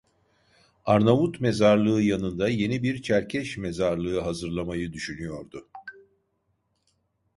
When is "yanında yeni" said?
2.01-2.83